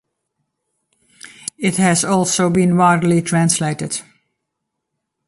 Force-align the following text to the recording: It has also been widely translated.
It 1.59 1.77
has 1.77 2.03
also 2.03 2.49
been 2.49 2.75
widely 2.75 3.21
translated. 3.21 4.01